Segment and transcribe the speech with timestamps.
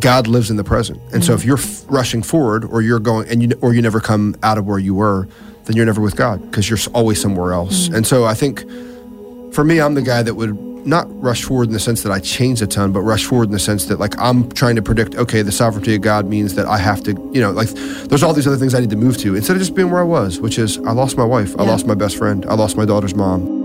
[0.00, 1.00] God lives in the present.
[1.12, 1.46] And so if mm.
[1.46, 4.66] you're f- rushing forward or you're going and you or you never come out of
[4.66, 5.28] where you were,
[5.64, 7.88] then you're never with God because you're always somewhere else.
[7.88, 7.96] Mm.
[7.96, 8.60] And so I think
[9.52, 12.20] for me, I'm the guy that would not rush forward in the sense that I
[12.20, 15.14] change a ton, but rush forward in the sense that like I'm trying to predict,
[15.14, 18.32] okay, the sovereignty of God means that I have to, you know, like there's all
[18.32, 20.40] these other things I need to move to instead of just being where I was,
[20.40, 23.14] which is I lost my wife, I lost my best friend, I lost my daughter's
[23.14, 23.59] mom.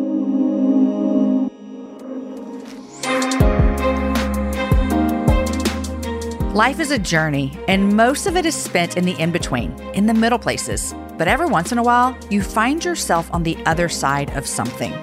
[6.56, 10.06] Life is a journey, and most of it is spent in the in between, in
[10.06, 10.96] the middle places.
[11.18, 14.94] But every once in a while, you find yourself on the other side of something.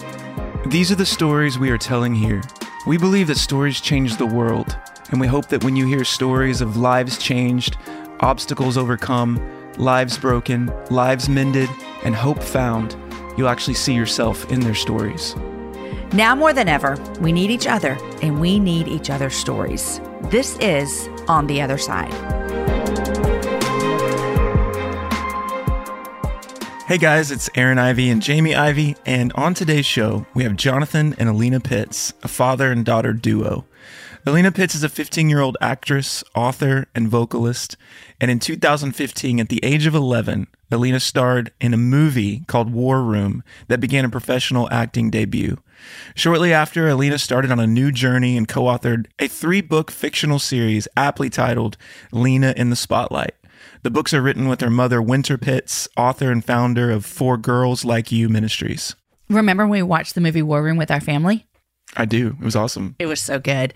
[0.69, 2.41] These are the stories we are telling here.
[2.87, 4.79] We believe that stories change the world,
[5.11, 7.77] and we hope that when you hear stories of lives changed,
[8.21, 9.39] obstacles overcome,
[9.77, 11.69] lives broken, lives mended,
[12.03, 12.97] and hope found,
[13.37, 15.37] you'll actually see yourself in their stories.
[16.15, 20.01] Now more than ever, we need each other, and we need each other's stories.
[20.31, 22.13] This is On the Other Side.
[26.87, 31.15] Hey guys, it's Aaron Ivey and Jamie Ivey, and on today's show, we have Jonathan
[31.19, 33.65] and Alena Pitts, a father and daughter duo.
[34.25, 37.77] Alena Pitts is a 15 year old actress, author, and vocalist,
[38.21, 43.03] and in 2015, at the age of 11, Alena starred in a movie called War
[43.03, 45.59] Room that began a professional acting debut.
[46.15, 50.39] Shortly after, Alena started on a new journey and co authored a three book fictional
[50.39, 51.77] series aptly titled
[52.13, 53.35] Lena in the Spotlight.
[53.83, 57.85] The books are written with her mother, Winter Pitts, author and founder of For Girls
[57.85, 58.95] Like You Ministries.
[59.29, 61.45] Remember when we watched the movie War Room with our family?
[61.97, 62.37] I do.
[62.41, 62.97] It was awesome.
[62.99, 63.75] It was so good.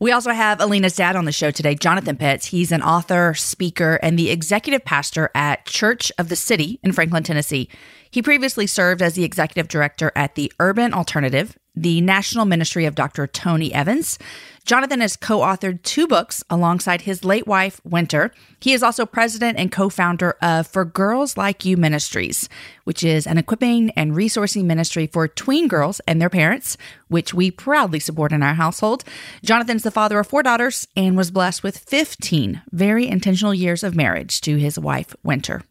[0.00, 2.46] We also have Alena's dad on the show today, Jonathan Pitts.
[2.46, 7.22] He's an author, speaker, and the executive pastor at Church of the City in Franklin,
[7.22, 7.68] Tennessee.
[8.10, 12.94] He previously served as the executive director at the Urban Alternative, the national ministry of
[12.94, 13.26] Dr.
[13.26, 14.18] Tony Evans.
[14.64, 18.30] Jonathan has co authored two books alongside his late wife, Winter.
[18.60, 22.48] He is also president and co founder of For Girls Like You Ministries,
[22.84, 26.76] which is an equipping and resourcing ministry for tween girls and their parents,
[27.08, 29.02] which we proudly support in our household.
[29.42, 33.96] Jonathan's the father of four daughters and was blessed with 15 very intentional years of
[33.96, 35.62] marriage to his wife, Winter.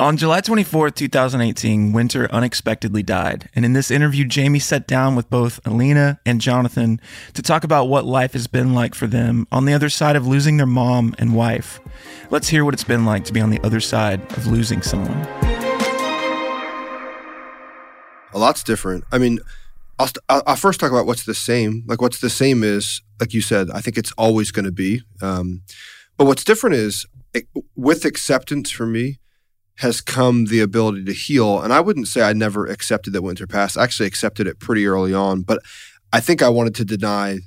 [0.00, 3.50] On July 24th, 2018, Winter unexpectedly died.
[3.56, 7.00] And in this interview, Jamie sat down with both Alena and Jonathan
[7.34, 10.24] to talk about what life has been like for them on the other side of
[10.24, 11.80] losing their mom and wife.
[12.30, 15.26] Let's hear what it's been like to be on the other side of losing someone.
[18.32, 19.02] A lot's different.
[19.10, 19.40] I mean,
[19.98, 21.82] I'll, st- I'll first talk about what's the same.
[21.88, 25.02] Like, what's the same is, like you said, I think it's always going to be.
[25.20, 25.62] Um,
[26.16, 27.04] but what's different is,
[27.34, 29.18] it, with acceptance for me,
[29.78, 31.60] has come the ability to heal.
[31.60, 33.78] And I wouldn't say I never accepted that winter passed.
[33.78, 35.60] I actually accepted it pretty early on, but
[36.12, 37.38] I think I wanted to deny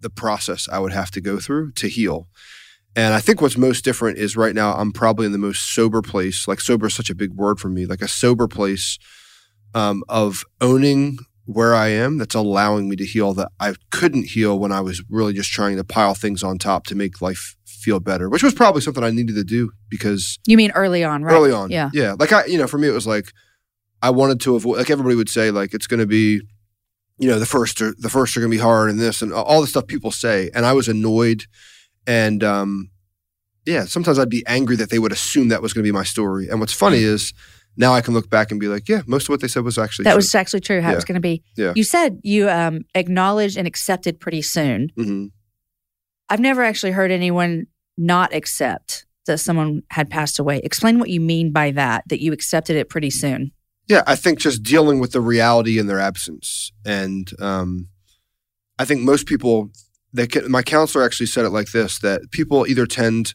[0.00, 2.28] the process I would have to go through to heal.
[2.94, 6.02] And I think what's most different is right now I'm probably in the most sober
[6.02, 6.46] place.
[6.46, 7.86] Like sober is such a big word for me.
[7.86, 8.98] Like a sober place
[9.74, 14.58] um, of owning where I am that's allowing me to heal that I couldn't heal
[14.58, 17.55] when I was really just trying to pile things on top to make life
[17.86, 21.22] feel better, which was probably something I needed to do because You mean early on,
[21.22, 21.34] right?
[21.34, 21.90] early on, Yeah.
[21.94, 22.12] yeah.
[22.18, 23.32] Like I, you know, for me it was like
[24.02, 24.78] I wanted to avoid.
[24.78, 26.40] Like everybody would say, like it's going to be,
[27.18, 29.32] you know, the first are the first are going to be hard and this and
[29.32, 31.44] all the stuff people say, and I was annoyed,
[32.06, 32.90] and um,
[33.64, 36.04] yeah, sometimes I'd be angry that they would assume that was going to be my
[36.04, 36.48] story.
[36.48, 37.32] And what's funny is
[37.76, 39.78] now I can look back and be like, yeah, most of what they said was
[39.78, 40.16] actually That true.
[40.16, 41.42] was actually true, how it was going to be.
[41.56, 41.72] Yeah.
[41.76, 44.90] You said you um, acknowledged and accepted pretty soon.
[44.98, 45.30] Mhm.
[46.28, 50.60] I've never actually heard anyone not accept that someone had passed away.
[50.62, 53.52] Explain what you mean by that, that you accepted it pretty soon.
[53.88, 57.88] Yeah, I think just dealing with the reality in their absence, and um,
[58.78, 59.70] I think most people.
[60.12, 63.34] They can, my counselor actually said it like this: that people either tend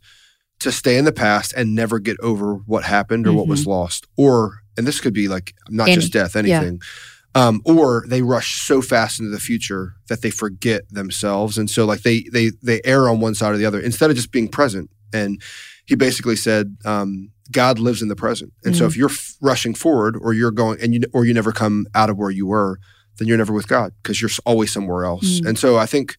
[0.59, 4.07] to stay in the past and never get over what happened or what was lost,
[4.17, 6.81] or and this could be like not Any- just death, anything.
[7.33, 11.85] Um, or they rush so fast into the future that they forget themselves, and so
[11.85, 14.49] like they they they err on one side or the other instead of just being
[14.49, 14.89] present.
[15.13, 15.41] And
[15.85, 18.87] he basically said, um, God lives in the present, and so Mhm.
[18.89, 22.09] if you're f- rushing forward or you're going and you or you never come out
[22.09, 22.79] of where you were,
[23.17, 25.39] then you're never with God because you're always somewhere else.
[25.39, 25.47] Mm.
[25.47, 26.17] And so I think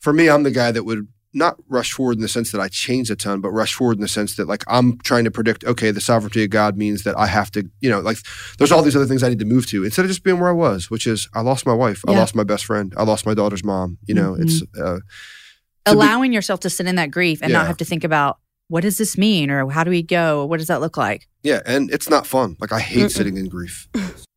[0.00, 2.68] for me, I'm the guy that would not rush forward in the sense that I
[2.68, 5.64] change a ton, but rush forward in the sense that like I'm trying to predict,
[5.64, 8.18] okay, the sovereignty of God means that I have to, you know, like
[8.58, 10.50] there's all these other things I need to move to instead of just being where
[10.50, 13.24] I was, which is I lost my wife, I lost my best friend, I lost
[13.24, 13.98] my daughter's mom.
[14.06, 14.98] You know, it's uh,
[15.86, 18.38] Allowing yourself to sit in that grief and not have to think about
[18.68, 20.44] what does this mean or how do we go?
[20.44, 21.26] What does that look like?
[21.42, 22.56] Yeah, and it's not fun.
[22.60, 23.10] Like I hate Mm-mm.
[23.10, 23.88] sitting in grief.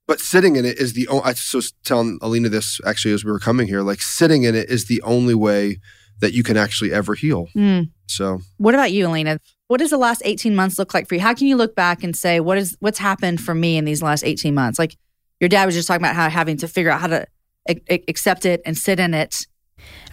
[0.07, 1.23] But sitting in it is the only.
[1.23, 3.81] I was telling Alena this actually as we were coming here.
[3.81, 5.79] Like sitting in it is the only way
[6.21, 7.47] that you can actually ever heal.
[7.55, 7.89] Mm.
[8.07, 9.39] So What about you, Elena?
[9.67, 11.21] What does the last 18 months look like for you?
[11.21, 14.01] How can you look back and say, what is what's happened for me in these
[14.01, 14.77] last 18 months?
[14.79, 14.97] Like
[15.39, 17.25] your dad was just talking about how having to figure out how to
[17.69, 19.47] a- a- accept it and sit in it.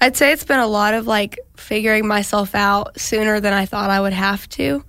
[0.01, 3.91] I'd say it's been a lot of like figuring myself out sooner than I thought
[3.91, 4.85] I would have to,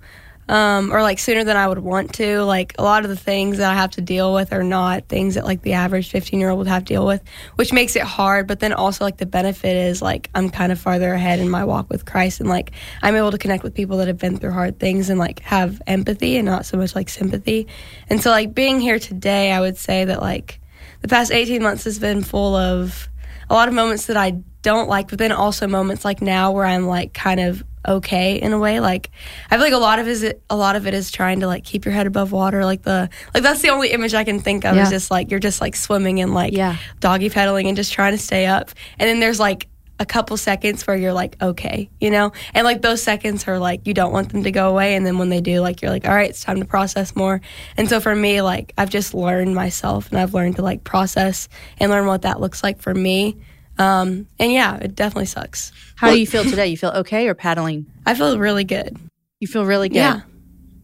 [0.50, 2.42] um, or like sooner than I would want to.
[2.42, 5.36] Like a lot of the things that I have to deal with are not things
[5.36, 7.22] that like the average 15 year old would have to deal with,
[7.54, 8.48] which makes it hard.
[8.48, 11.64] But then also like the benefit is like I'm kind of farther ahead in my
[11.64, 14.52] walk with Christ and like I'm able to connect with people that have been through
[14.52, 17.68] hard things and like have empathy and not so much like sympathy.
[18.08, 20.60] And so like being here today, I would say that like
[21.00, 23.08] the past 18 months has been full of
[23.48, 26.64] a lot of moments that I don't like, but then also moments like now where
[26.64, 28.80] I'm like kind of okay in a way.
[28.80, 29.10] Like
[29.50, 31.46] I feel like a lot of is it a lot of it is trying to
[31.46, 32.64] like keep your head above water.
[32.64, 34.84] Like the like that's the only image I can think of Yeah.
[34.84, 36.76] is just like you're just like swimming and like Yeah.
[37.00, 38.70] doggy pedaling and just trying to stay up.
[38.98, 39.66] And then there's like
[39.98, 43.86] a couple seconds where you're like okay, you know, and like those seconds are like
[43.86, 44.94] you don't want them to go away.
[44.94, 47.40] And then when they do, like you're like all right, it's time to process more.
[47.76, 51.48] And so for me, like I've just learned myself and I've learned to like process
[51.78, 53.36] and learn what that looks like for me.
[53.78, 55.72] Um, and yeah, it definitely sucks.
[55.96, 56.66] How Well- do you feel today?
[56.66, 57.86] You feel okay or paddling?
[58.06, 58.96] I feel really good.
[59.40, 59.96] You feel really good.
[59.96, 60.20] Yeah.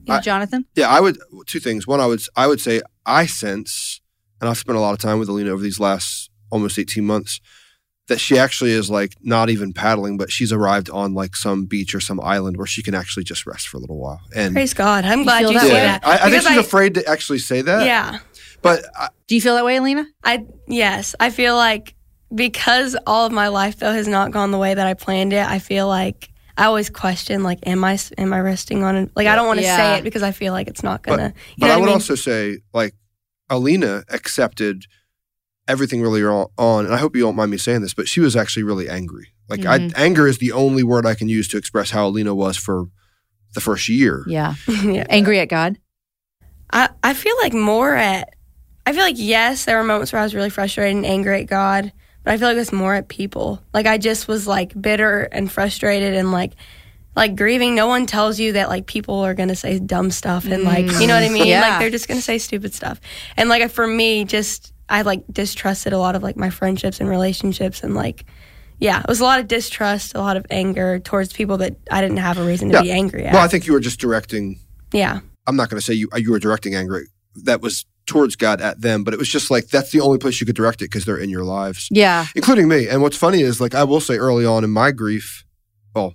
[0.05, 0.65] Yeah, I- Jonathan?
[0.77, 1.87] yeah, I would two things.
[1.87, 4.01] One, I would I would say I sense,
[4.41, 7.41] and I've spent a lot of time with Alena over these last almost eighteen months,
[8.07, 11.93] that she actually is like not even paddling, but she's arrived on like some beach
[11.93, 14.21] or some island where she can actually just rest for a little while.
[14.35, 15.05] And Praise God.
[15.05, 15.81] I'm glad feel you that say way?
[15.81, 16.07] yeah, that.
[16.07, 17.85] I, I think Because she's afraid to actually say that.
[17.85, 18.19] Yeah.
[18.63, 20.07] but I, Do you feel that way, Alena?
[20.23, 21.96] I yes, I feel like
[22.35, 25.47] because all of my life though has not gone the way that I planned it.
[25.47, 29.11] I feel like I always question like, am I am I resting on it?
[29.15, 29.77] Like I don't want to Yeah.
[29.77, 31.33] say it because I feel like it's not gonna.
[31.35, 31.93] you But know I would mean?
[31.95, 32.95] also say, like,
[33.51, 34.85] Alena accepted
[35.69, 38.21] everything really on, on, and I hope you don't mind me saying this, but she
[38.21, 39.29] was actually really angry.
[39.49, 39.93] Like, Mhm.
[39.97, 42.87] I, anger is the only word I can use to express how Alena was for
[43.55, 44.25] the first year.
[44.27, 44.55] Yeah.
[44.69, 45.07] yeah.
[45.09, 45.79] Angry at God?
[46.73, 48.31] I, I feel like more at
[48.87, 51.47] I feel like yes, there were moments where I was really frustrated and angry at
[51.49, 51.93] God,
[52.27, 53.63] but I feel like it's more at people.
[53.73, 56.55] Like I just was like bitter and frustrated and like
[57.15, 57.77] like grieving.
[57.77, 61.07] No one tells you that like people are gonna say dumb stuff and like you
[61.07, 61.47] know what I mean?
[61.47, 61.61] Yeah.
[61.61, 63.01] Like they're just gonna say stupid stuff.
[63.37, 67.09] And like for me, just I like distrusted a lot of like my friendships and
[67.09, 68.25] relationships and like
[68.81, 72.01] yeah, it was a lot of distrust, a lot of anger towards people that I
[72.01, 72.83] didn't have a reason to Yeah.
[72.83, 73.33] be angry at.
[73.35, 74.59] Well, I think you were just directing,
[74.93, 75.21] yeah.
[75.47, 77.07] I'm not going to say you, uh, you were directing anger
[77.45, 80.41] that was towards God at them, but it was just like that's the only place
[80.41, 81.89] you could direct it because they're in your lives.
[81.91, 82.27] Yeah.
[82.35, 82.89] including me.
[82.89, 85.45] And what's funny is, like, I will say early on in my grief,
[85.95, 86.15] well,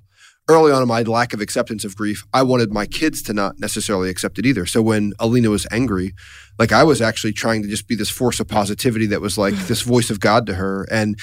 [0.49, 3.59] early on in my lack of acceptance of grief, I wanted my kids to not
[3.59, 4.65] necessarily accept it either.
[4.65, 6.13] So when Alina was angry,
[6.57, 9.53] like, I was actually trying to just be this force of positivity that was like
[9.67, 10.87] this voice of God to her.
[10.91, 11.19] And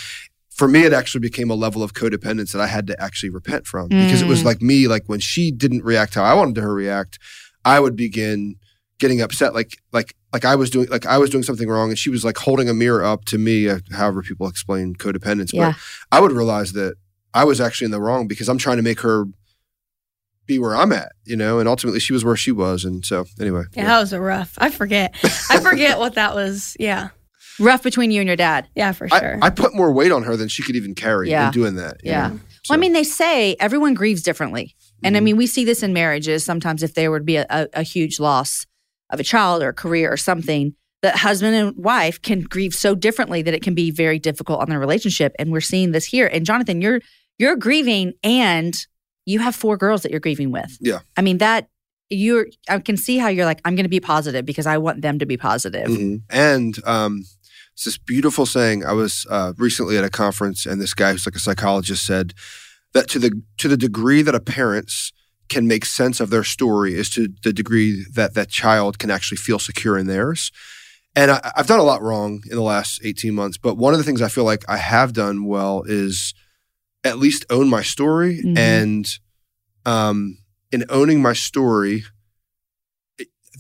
[0.50, 3.67] for me, it actually became a level of codependence that I had to actually repent
[3.67, 4.44] from because it was Mm.
[4.47, 7.19] like me, like, when she didn't react how I wanted her to react,
[7.64, 8.56] I would begin
[8.99, 11.99] getting upset like like like I was doing like I was doing something wrong and
[11.99, 15.73] she was like holding a mirror up to me uh, however people explain codependence Yeah.
[15.73, 16.95] but I would realize that
[17.33, 19.27] I was actually in the wrong because I'm trying to make her
[20.47, 23.27] be where I'm at you know and ultimately she was where she was and so
[23.41, 24.55] anyway Yeah, that was a rough.
[24.59, 25.15] I forget.
[25.50, 26.77] I forget what that was.
[26.81, 27.11] Yeah.
[27.61, 28.69] Rough between you and your dad.
[28.77, 29.39] Yeah, for sure.
[29.43, 31.47] I put more weight on her than she could even carry Yeah.
[31.49, 32.29] in doing that Yeah.
[32.29, 32.41] know?
[32.69, 34.75] Well, I mean, they say everyone grieves differently.
[35.02, 35.25] And I Mhm.
[35.25, 36.45] mean, we see this in marriages.
[36.45, 38.64] Sometimes if there would be a, a, a huge loss
[39.11, 42.95] of a child or a career or something, that husband and wife can grieve so
[42.95, 45.35] differently that it can be very difficult on their relationship.
[45.38, 46.27] And we're seeing this here.
[46.27, 47.00] And Jonathan, you're
[47.38, 48.75] you're grieving and
[49.27, 50.77] you have four girls that you're grieving with.
[50.81, 51.00] Yeah.
[51.17, 51.69] I mean, that
[52.11, 55.19] you're I can see how you're like, I'm gonna be positive because I want them
[55.19, 55.88] to be positive.
[55.88, 56.23] Mhm.
[56.31, 57.25] And um,
[57.75, 58.85] it's this beautiful saying.
[58.85, 62.35] I was uh, recently at a conference, and this guy who's like a psychologist said
[62.93, 65.12] that to the to the degree that a parents
[65.49, 69.38] can make sense of their story is to the degree that that child can actually
[69.38, 70.50] feel secure in theirs.
[71.17, 73.99] And I, I've done a lot wrong in the last 18 months, but one of
[73.99, 76.35] the things I feel like I have done well is
[77.05, 78.40] at least own my story.
[78.45, 78.59] Mhm.
[78.59, 79.19] And
[79.87, 80.38] um,
[80.71, 82.05] in owning my story,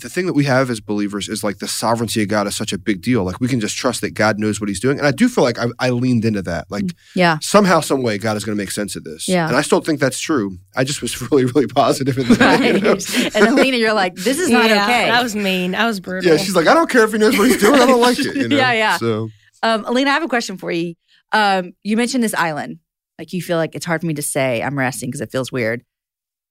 [0.00, 2.72] the thing that we have as believers is like the sovereignty of God is such
[2.72, 3.24] a big deal.
[3.24, 5.44] Like we can just trust that God knows what He's doing, and I do feel
[5.44, 6.70] like I, I leaned into that.
[6.70, 7.38] Like Yeah.
[7.42, 9.28] somehow, some way, God is going to make sense of this.
[9.28, 9.46] Yeah.
[9.48, 10.58] and I still think that's true.
[10.76, 12.62] I just was really, really positive in that.
[12.62, 12.90] you know?
[12.92, 15.08] and Alena, you're like, this is not yeah, okay.
[15.08, 15.72] That was mean.
[15.72, 16.30] That was brutal.
[16.30, 17.80] Yeah, she's like, I don't care if he knows what he's doing.
[17.80, 18.36] I don't like it.
[18.36, 18.56] You know?
[18.56, 18.96] Yeah, yeah.
[18.98, 19.30] So
[19.62, 20.94] Um, Alena, I have a question for you.
[21.32, 22.78] Um, you mentioned this island.
[23.18, 25.50] Like you feel like it's hard for me to say I'm resting because it feels
[25.50, 25.82] weird.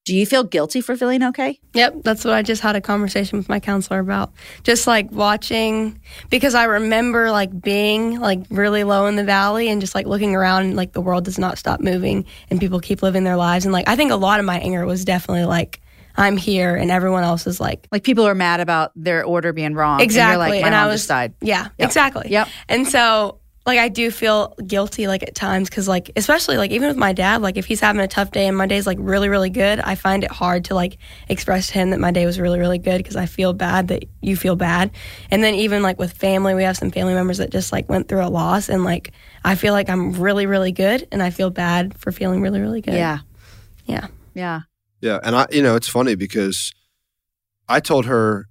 [0.07, 1.59] Do you feel guilty for feeling okay?
[1.73, 4.31] Yep, that's what I just had a conversation with my counselor about.
[4.63, 5.99] Just like watching
[6.29, 10.33] because I remember like being like really low in the valley and just like looking
[10.33, 13.65] around and like the world does not stop moving and people keep living their lives
[13.65, 15.81] and like I think a lot of my anger was definitely like
[16.15, 19.73] I'm here and everyone else is like Like people are mad about their order being
[19.73, 19.99] wrong.
[19.99, 21.33] exactly And, you're like, and I was died.
[21.41, 21.85] Yeah, Yep.
[21.89, 22.27] exactly.
[22.29, 22.47] Yep.
[22.69, 26.87] And so like I do feel guilty like at times because like especially like even
[26.87, 29.27] with my dad like if he's having a tough day and my day's like really
[29.27, 30.97] really good I find it hard to like
[31.27, 34.05] express to him that my day was really really good because I feel bad that
[34.21, 34.91] you feel bad
[35.29, 38.07] and then even like with family we have some family members that just like went
[38.07, 39.11] through a loss and like
[39.43, 42.81] I feel like I'm really really good and I feel bad for feeling really really
[42.81, 43.19] good Yeah.
[43.85, 44.61] yeah Yeah.
[45.01, 46.73] Yeah, and I, you know, it's funny because
[47.69, 48.46] I told her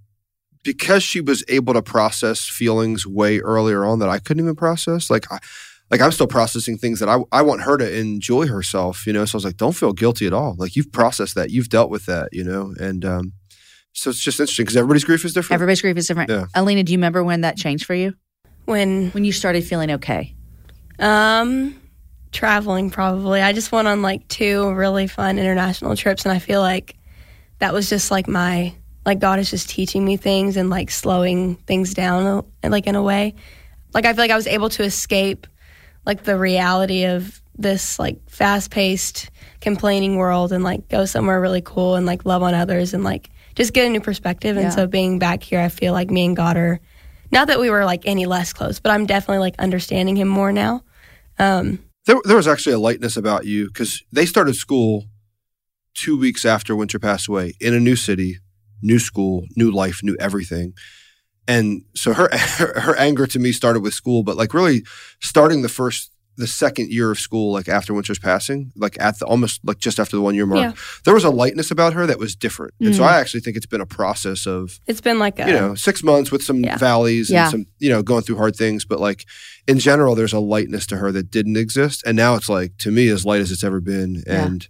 [0.67, 5.09] because she was able to process feelings way earlier on that I couldn't even process.
[5.09, 5.39] Like, I,
[5.91, 9.07] like I'm still processing things that I, I want her to enjoy herself.
[9.07, 10.57] You know, so I was like, don't feel guilty at all.
[10.59, 12.29] Like you've processed that, you've dealt with that.
[12.33, 13.33] You know, and um,
[13.93, 15.55] so it's just interesting because everybody's grief is different.
[15.55, 16.31] Everybody's grief is different.
[16.31, 16.47] Yeah.
[16.55, 18.15] Alena, do you remember when that changed for you?
[18.67, 20.35] when When you started feeling okay?
[20.99, 21.81] Um,
[22.33, 23.41] traveling probably.
[23.41, 26.97] I just went on like two really fun international trips, and I feel like
[27.59, 28.75] that was just like my
[29.07, 32.97] like God is just teaching me things and like slowing things down, uh, like in
[32.97, 33.35] a way.
[33.95, 35.47] Like I feel like I was able to escape
[36.05, 41.63] like the reality of this like fast paced complaining world and like go somewhere really
[41.63, 44.57] cool and like love on others and like just get a new perspective.
[44.57, 44.63] Yeah.
[44.63, 46.81] And so being back here, I feel like me and God are
[47.33, 50.53] not that we were like any less close, but I'm definitely like understanding him more
[50.53, 50.83] now.
[51.39, 55.05] Um, There, there was actually a lightness about you because they started school
[55.95, 58.39] two weeks after Winter passed away in a new city,
[58.83, 60.73] new school, new life, new everything.
[61.49, 64.83] And so her her anger to me started with school, but like really
[65.21, 69.25] starting the first the second year of school, like after Winter's passing, like at the
[69.25, 70.73] almost like just after the one year mark, Yeah.
[71.07, 72.75] there was a lightness about her that was different.
[72.79, 73.07] And so Mm.
[73.07, 76.03] I actually think it's been a process of it's been like a you know six
[76.03, 76.77] months with some Yeah.
[76.77, 77.45] valleys Yeah.
[77.45, 79.25] and some you know going through hard things but like
[79.67, 82.91] in general there's a lightness to her that didn't exist and now it's like to
[82.91, 84.45] me as light as it's ever been Yeah.
[84.45, 84.69] and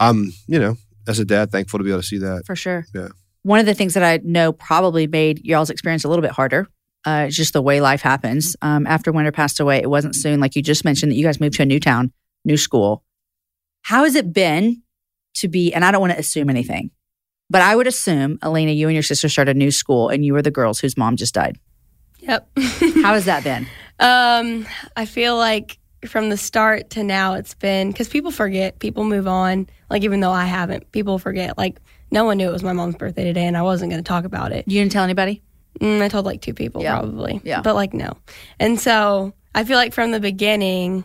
[0.00, 0.76] i'm you know
[1.06, 2.84] as a dad thankful to be able to see that For sure.
[2.92, 3.08] Yeah.
[3.46, 6.66] One of the things that I know probably made y'all's experience a little bit harder.
[7.06, 8.56] Uh, it's just the way life happens.
[8.60, 11.38] Um, after Winter passed away, it wasn't soon, like you just mentioned, that you guys
[11.38, 12.12] moved to a new town,
[12.44, 13.04] new school.
[13.82, 14.82] How has it been
[15.34, 16.90] to be, and I don't want to assume anything,
[17.48, 20.32] but I would assume, Elena, you and your sister started a new school and you
[20.32, 21.56] were the girls whose mom just died.
[22.18, 22.48] Yep.
[22.56, 23.68] How has that been?
[24.00, 29.04] um, I feel like from the start to now, it's been because people forget, people
[29.04, 29.68] move on.
[29.88, 31.56] Like even though I haven't, people forget.
[31.56, 31.78] Like
[32.10, 34.24] no one knew it was my mom's birthday today, and I wasn't going to talk
[34.24, 34.64] about it.
[34.68, 35.42] You didn't tell anybody?
[35.80, 36.92] Mm, I told like two people Yeah.
[36.98, 37.40] probably.
[37.44, 37.60] Yeah.
[37.62, 38.16] But like no.
[38.58, 41.04] And so I feel like from the beginning,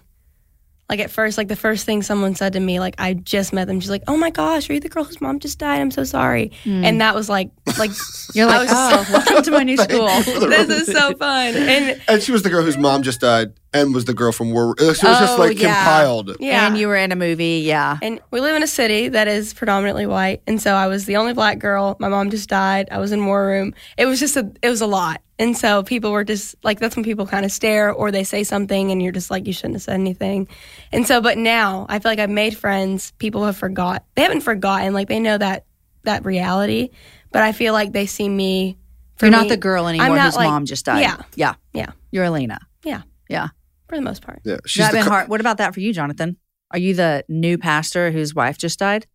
[0.90, 3.68] like at first, like the first thing someone said to me, like I just met
[3.68, 5.80] them, she's like, "Oh my gosh, are you the girl whose mom just died?
[5.82, 7.92] I'm so sorry." And that was like, like
[8.34, 10.08] You're like, was oh, welcome to my new school.
[10.08, 11.56] this is so fun.
[11.56, 14.52] And and she was the girl whose mom just died and was the girl from
[14.52, 15.74] war it was just Oh, like yeah.
[15.76, 17.62] compiled yeah, And you were in a movie.
[17.66, 17.98] Yeah.
[18.02, 21.16] And we live in a city that is predominantly white, and so I was the
[21.18, 21.96] only black girl.
[22.00, 22.90] My mom just died.
[22.92, 23.74] I was in war room.
[23.98, 26.96] It was just a, it was a lot, and so people were just like, that's
[26.96, 29.76] when people kind of stare or they say something, and you're just like, you shouldn't
[29.76, 30.48] have said anything.
[30.92, 33.12] And so, but now I feel like I've made friends.
[33.20, 34.04] People have forgot.
[34.16, 34.94] They haven't forgotten.
[34.94, 35.66] Like they know that
[36.04, 36.90] that reality,
[37.32, 38.78] but I feel like they see me.
[39.16, 41.02] for You're not me- the girl I'm anymore not whose like- mom just died.
[41.02, 41.54] Yeah, Yeah.
[41.74, 41.92] Yeah.
[42.12, 42.60] You're Elena.
[42.84, 43.04] Yeah.
[43.30, 43.50] Yeah.
[43.92, 44.42] For the most part.
[44.44, 45.28] yeah Has she's that been co- hard?
[45.30, 46.38] What about that for you, Jonathan?
[46.72, 49.06] Are you the new pastor whose wife just died?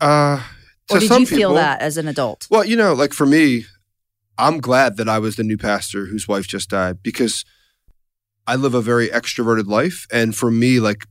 [0.00, 0.42] uh
[0.90, 2.46] Or did some you feel people- that as an adult?
[2.50, 3.66] Well, you know, like for me,
[4.38, 7.44] I'm glad that I was the new pastor whose wife just died because
[8.46, 10.06] I live a very extroverted life.
[10.12, 11.04] And for me, like,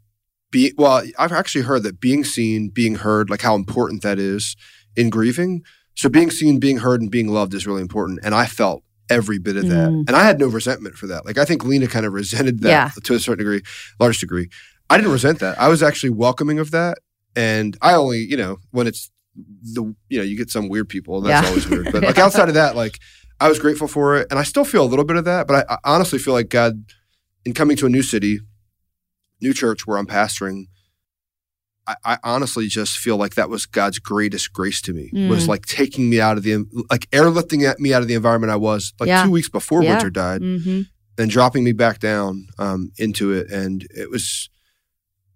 [0.52, 4.56] be well, I've actually heard that being seen, being heard, like how important that is
[4.96, 5.62] in grieving.
[5.96, 8.20] So being seen, being heard, and being loved is really important.
[8.24, 9.90] And I felt every bit of that.
[9.90, 10.06] Mm.
[10.08, 11.26] And I had no resentment for that.
[11.26, 12.90] Like I think Lena kind of resented that Yeah.
[13.04, 13.62] to a certain degree,
[14.00, 14.50] large degree.
[14.90, 15.60] I didn't resent that.
[15.60, 16.98] I was actually welcoming of that.
[17.36, 19.10] And I only, you know, when it's
[19.64, 21.50] the you know, you get some weird people and that's Yeah.
[21.50, 21.92] always weird.
[21.92, 22.98] But like outside of that, like
[23.40, 24.28] I was grateful for it.
[24.30, 26.50] And I still feel a little bit of that, but I, I honestly feel like
[26.50, 26.84] God
[27.46, 28.40] in coming to a new city,
[29.42, 30.66] new church where I'm pastoring,
[32.06, 35.10] I, I honestly just feel like that was God's greatest grace to me.
[35.30, 35.48] Was Mm.
[35.48, 38.56] like taking me out of the like airlifting at me out of the environment I
[38.58, 39.24] was like Yeah.
[39.24, 39.92] two weeks before Yeah.
[39.92, 40.82] Winter died, Mm-hmm.
[41.18, 43.50] and dropping me back down um, into it.
[43.52, 44.50] And it was,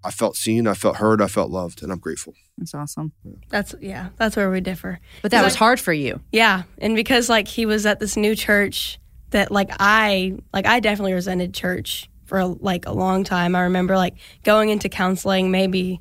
[0.03, 2.33] I felt seen, I felt heard, I felt loved, and I'm grateful.
[2.57, 3.11] That's awesome.
[3.49, 4.99] That's yeah, that's where we differ.
[5.21, 6.21] But that was that- hard for you.
[6.31, 8.99] Yeah, and because like he was at this new church
[9.31, 13.55] that like I like I definitely resented church for like a long time.
[13.55, 15.99] I remember like going into counseling maybe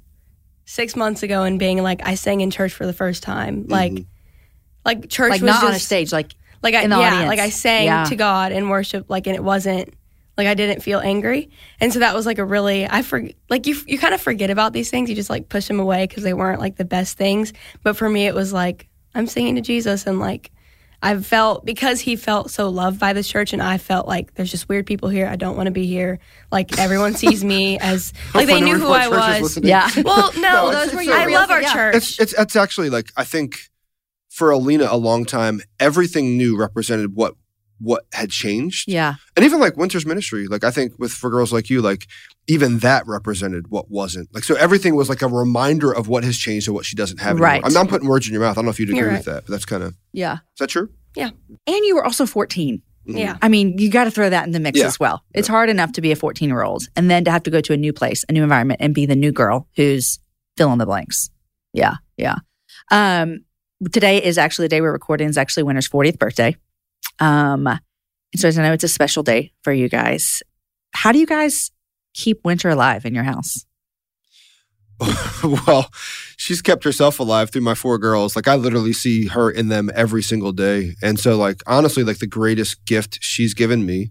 [0.64, 3.66] six months ago and being like I sang in church for the first time.
[3.68, 4.04] Like mm-hmm.
[4.84, 7.08] like church Like was not just on a stage, like like I in the yeah,
[7.08, 7.28] audience.
[7.28, 8.04] like I sang Yeah.
[8.04, 9.94] to God and worship like and it wasn't
[10.36, 11.50] like I didn't feel angry.
[11.80, 14.50] And so that was like a really I for like you you kind of forget
[14.50, 15.08] about these things.
[15.08, 17.52] You just like push them away cuz they weren't like the best things.
[17.82, 20.50] But for me it was like I'm singing to Jesus and like
[21.04, 24.50] I felt because he felt so loved by the church, and I felt like there's
[24.50, 25.26] just weird people here.
[25.26, 26.18] I don't want to be here.
[26.50, 29.58] Like everyone sees me as like they knew who I was.
[29.62, 29.90] yeah.
[30.02, 31.72] Well, no, No, those it's were I love our Yeah.
[31.74, 31.96] church.
[31.96, 33.70] It's, it's it's actually like I think
[34.30, 37.34] for Alena a long time everything new represented what
[37.84, 39.14] what had changed Yeah.
[39.36, 42.06] and even like winter's ministry like i think with for girls like you like
[42.48, 46.36] even that represented what wasn't like so everything was like a reminder of what has
[46.36, 47.46] changed and what she doesn't have anymore.
[47.48, 47.62] Right.
[47.64, 49.26] i'm not putting words in your mouth i don't know if you'd agree You're with
[49.26, 50.34] that but that's kind of Yeah.
[50.34, 51.30] is that true Yeah.
[51.66, 52.82] And you were also 14.
[53.08, 53.18] Mhm.
[53.18, 53.36] yeah.
[53.42, 54.86] I mean, you got to throw that in the mix Yeah.
[54.86, 55.22] as well.
[55.34, 57.60] It's hard enough to be a 14 year old and then to have to go
[57.60, 60.18] to a new place, a new environment, and be the new girl who's
[60.56, 61.30] fill in the blanks.
[61.72, 61.96] Yeah.
[62.16, 62.36] Yeah.
[62.90, 63.44] Um,
[63.92, 66.56] today is actually the day we're recording, is actually Winter's 40th birthday.
[67.20, 67.80] Um, and
[68.36, 70.42] so I know it's a special day for you guys.
[70.92, 71.70] How do you guys
[72.14, 73.64] keep Winter alive in your house?
[75.44, 75.90] well,
[76.36, 78.36] she's kept herself alive through my four girls.
[78.36, 80.94] Like I literally see her in them every single day.
[81.02, 84.10] And so like honestly, like the greatest gift she's given me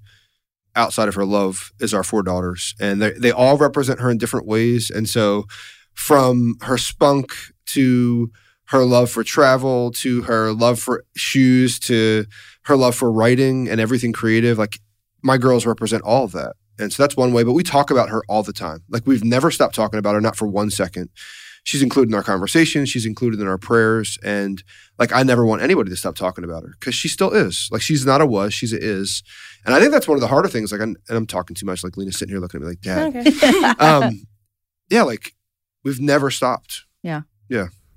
[0.75, 2.75] outside of her love is our four daughters.
[2.79, 4.89] And they they all represent her in different ways.
[4.89, 5.45] And so
[5.93, 7.33] from her spunk
[7.67, 8.31] to
[8.73, 12.25] her love for travel to her love for shoes to
[12.63, 14.79] her love for writing and everything creative, like
[15.21, 16.55] my girls represent all of that.
[16.79, 18.79] And so that's one way, but we talk about her all the time.
[18.89, 21.09] Like we've never stopped talking about her, not for one second.
[21.65, 24.17] She's included in our conversations, she's included in our prayers.
[24.23, 24.63] And
[24.97, 27.69] like I never want anybody to stop talking about her because she still is.
[27.71, 29.21] Like she's not a was, she's a is.
[29.67, 30.71] And I think that's one of the harder things.
[30.71, 31.83] Like, I'm, and I'm talking too much.
[31.83, 33.15] Like Lena's sitting here looking at me like, Dad.
[33.15, 33.73] Okay.
[33.79, 34.25] Um,
[34.89, 35.35] yeah, like
[35.83, 36.85] we've never stopped.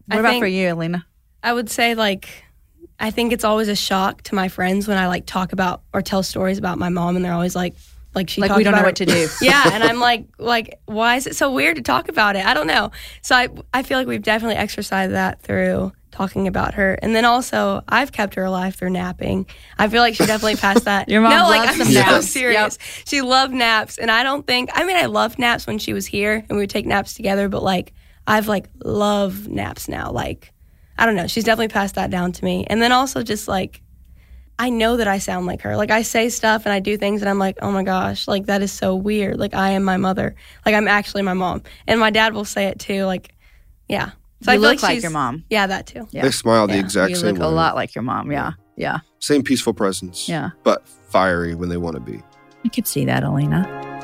[0.06, 1.06] What I about for you, Elena?
[1.42, 2.28] I would say like
[2.98, 6.02] I think it's always a shock to my friends when I like talk about or
[6.02, 7.74] tell stories about my mom and they're always like
[8.14, 9.28] like she Like, we don't know about what to do.
[9.42, 12.44] yeah, and I'm like like why is it so weird to talk about it?
[12.44, 12.90] I don't know.
[13.22, 16.94] So I I feel like we've definitely exercised that through talking about her.
[17.02, 19.46] And then also I've kept her alive through napping.
[19.78, 21.08] I feel like she definitely passed that.
[21.10, 22.28] Your mom no, like I'm so naps.
[22.30, 22.78] serious.
[23.04, 26.06] She loved naps and I don't think I mean I loved naps when she was
[26.06, 27.92] here and we would take naps together, but like
[28.26, 30.10] I've like love naps now.
[30.10, 30.52] Like
[30.98, 31.26] I don't know.
[31.26, 32.66] She's definitely passed that down to me.
[32.68, 33.82] And then also just like
[34.58, 35.76] I know that I sound like her.
[35.76, 38.46] Like I say stuff and I do things and I'm like, "Oh my gosh, like
[38.46, 39.38] that is so weird.
[39.38, 40.34] Like I am my mother.
[40.64, 43.04] Like I'm actually my mom." And my dad will say it too.
[43.04, 43.34] Like
[43.88, 44.12] yeah.
[44.42, 45.44] So you I look like, she's- your mom.
[45.50, 46.08] Yeah, that too.
[46.10, 46.22] Yeah.
[46.22, 46.80] They smile the Yeah.
[46.80, 48.32] exact you same look a lot like your mom.
[48.32, 48.52] Yeah.
[48.76, 49.00] Yeah.
[49.18, 50.28] Same peaceful presence.
[50.28, 50.50] Yeah.
[50.62, 52.22] But fiery when they want to be.
[52.64, 53.95] I could see that, Elena.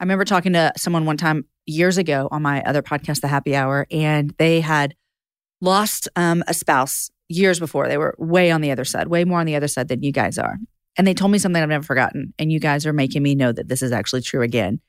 [0.00, 3.54] I remember talking to someone one time years ago on my other podcast, The Happy
[3.54, 4.94] Hour, and they had
[5.60, 7.88] lost um, a spouse years before.
[7.88, 10.12] They were way on the other side, way more on the other side than you
[10.12, 10.58] guys are.
[10.96, 12.34] And they told me something I've never forgotten.
[12.38, 14.80] And you guys are making me know that this is actually true again.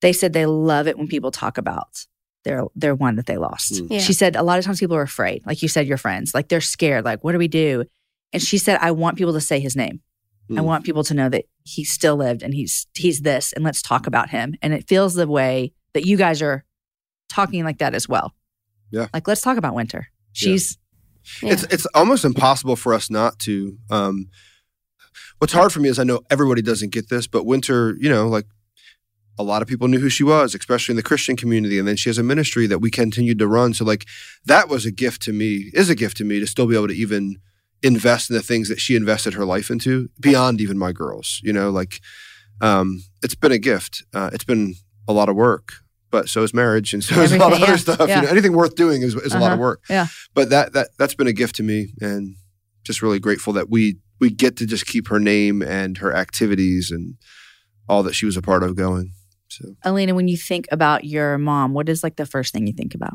[0.00, 2.06] They said they love it when people talk about
[2.44, 3.74] their their one that they lost.
[3.74, 3.88] Mm.
[3.90, 3.98] Yeah.
[3.98, 6.48] She said a lot of times people are afraid, like you said, your friends, like
[6.48, 7.84] they're scared, like what do we do?
[8.32, 10.00] And she said, I want people to say his name.
[10.50, 10.64] I Mm.
[10.64, 14.06] want people to know that he still lived and he's he's this, and let's talk
[14.06, 14.54] about him.
[14.62, 16.64] And it feels the way that you guys are
[17.28, 18.34] talking like that as well.
[18.90, 19.08] Yeah.
[19.12, 20.08] like let's talk about Winter.
[20.32, 20.78] She's
[21.42, 21.52] Yeah.
[21.52, 23.76] It's it's almost impossible for us not to.
[23.90, 24.28] Um,
[25.38, 28.28] what's hard for me is I know everybody doesn't get this, but Winter, you know,
[28.28, 28.46] like
[29.38, 31.96] a lot of people knew who she was, especially in the Christian community, and then
[31.96, 33.74] she has a ministry that we continued to run.
[33.74, 34.06] So like
[34.46, 36.88] that was a gift to me, is a gift to me to still be able
[36.88, 37.36] to even
[37.82, 41.40] invest in the things that she invested her life into beyond even my girls.
[41.44, 42.00] You know, like
[42.60, 44.04] um, it's been a gift.
[44.12, 44.74] Uh, it's been
[45.06, 45.72] a lot of work.
[46.10, 48.08] But so is marriage, and so is a lot of Everything, other stuff.
[48.08, 48.16] yeah.
[48.16, 50.06] You know, anything worth doing is, is a lot of Uh-huh, work yeah.
[50.34, 52.34] but that that that's been a gift to me and
[52.82, 56.90] just really grateful that we we get to just keep her name and her activities
[56.90, 57.16] and
[57.90, 59.12] all that she was a part of going
[59.48, 60.14] so Elena.
[60.14, 63.12] When you think about your mom, what is like the first thing you think about?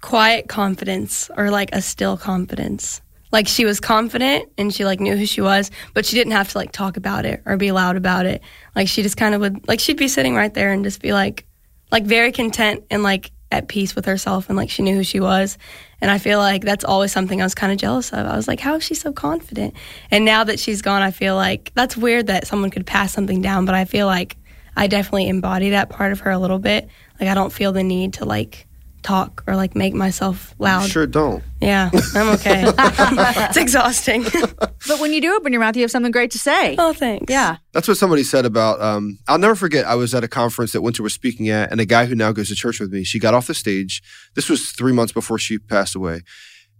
[0.00, 3.00] Quiet confidence or like a still confidence.
[3.30, 6.50] Like she was confident and she like knew who she was, but she didn't have
[6.52, 8.42] to like talk about it or be loud about it.
[8.74, 11.12] Like she just kind of would like she'd be sitting right there and just be
[11.12, 11.44] like
[11.90, 15.20] like very content and like at peace with herself and like she knew who she
[15.20, 15.58] was.
[16.00, 18.26] And I feel like that's always something I was kind of jealous of.
[18.26, 19.74] I was like, how is she so confident?
[20.10, 23.42] And now that she's gone, I feel like that's weird that someone could pass something
[23.42, 24.36] down, but I feel like
[24.76, 26.88] I definitely embody that part of her a little bit.
[27.20, 28.67] Like I don't feel the need to like
[29.08, 30.88] talk or like make myself loud.
[30.88, 31.42] Sure don't.
[31.60, 32.64] Yeah, I'm okay.
[32.76, 34.22] it's exhausting.
[34.22, 36.76] But when you do open your mouth, you have something great to say.
[36.78, 37.24] oh, thanks.
[37.28, 37.56] yeah.
[37.72, 38.80] That's what somebody said about.
[38.80, 39.86] Um, I'll never forget.
[39.86, 42.32] I was at a conference that Winter was speaking at, and a guy who now
[42.32, 43.02] goes to church with me.
[43.02, 44.02] She got off the stage.
[44.34, 46.20] This was three months before she passed away,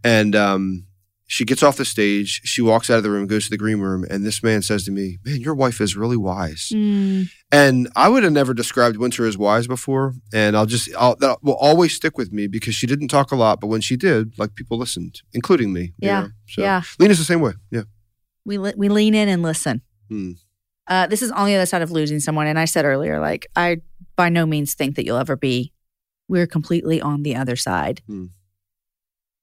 [0.05, 0.85] and um,
[1.31, 2.41] she gets off the stage.
[2.45, 4.85] She walks out of the room, goes to the green room, and this man says
[4.87, 6.73] to me, "Man, your wife is really wise."
[7.51, 11.38] And I would have never described Winter as wise before, and I'll just I'll, that
[11.43, 14.38] will always stick with me because she didn't talk a lot, but when she did,
[14.38, 15.83] like people listened, including me.
[15.99, 16.21] you Yeah.
[16.23, 16.29] know?
[16.49, 16.83] So, Yeah.
[16.99, 17.53] Lena's the same way.
[17.71, 17.83] Yeah.
[18.45, 19.83] We le- we lean in and listen.
[20.09, 20.33] Hmm.
[20.87, 23.47] Uh, this is on the other side of losing someone, and I said earlier, like
[23.55, 23.83] I
[24.17, 25.73] by no means think that you'll ever be.
[26.29, 28.01] We're completely on the other side.
[28.07, 28.27] Hmm.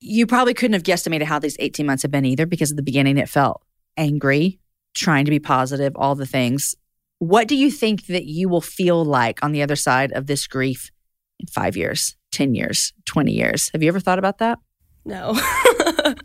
[0.07, 2.83] You probably couldn't have guesstimated how these eighteen months have been either, because at the
[2.83, 3.63] beginning it felt
[3.97, 4.59] angry,
[4.93, 6.75] trying to be positive, all the things.
[7.19, 10.45] What do you think that you will feel like on the other side of this
[10.47, 10.91] grief
[11.39, 13.69] in five years, ten years, twenty years?
[13.73, 14.59] Have you ever thought about that?
[15.05, 15.35] No.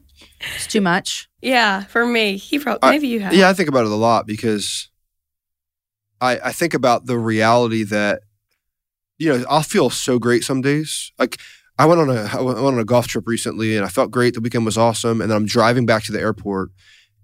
[0.57, 1.29] It's too much.
[1.43, 3.35] yeah, for me, he probably I- maybe you have.
[3.35, 4.91] Yeah, I think about it a lot because
[6.21, 8.23] I I think about the reality that
[9.19, 11.13] you know I'll feel so great some days.
[11.19, 11.39] Like
[11.81, 14.35] I went on a I went on a golf trip recently and I felt great.
[14.35, 16.73] The weekend was awesome, and then I'm driving back to the airport.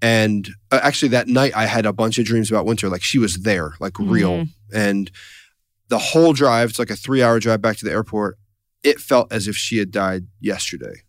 [0.01, 2.89] And uh, actually, that night I had a bunch of dreams about Winter.
[2.89, 4.47] Like she was there, like real.
[4.73, 5.11] And
[5.89, 8.39] the whole drive, it's like a three hour drive back to the airport.
[8.83, 11.03] It felt as if she had died yesterday.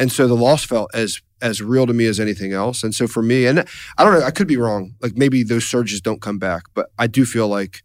[0.00, 2.82] And so the loss felt as as real to me as anything else.
[2.82, 3.60] And so for me, and
[3.98, 4.96] I don't know, I could be wrong.
[5.00, 7.82] Like maybe those surges don't come back, but I do feel like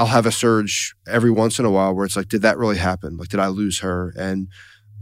[0.00, 2.78] I'll have a surge every once in a while where it's like, did that really
[2.78, 3.18] happen?
[3.18, 4.14] Like, did I lose her?
[4.16, 4.48] And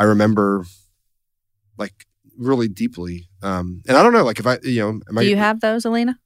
[0.01, 0.65] I remember
[1.77, 2.07] like
[2.37, 3.29] really deeply.
[3.41, 5.61] Um, and I don't know, like if I, you know, am I, Do you have
[5.61, 6.17] those, Alena?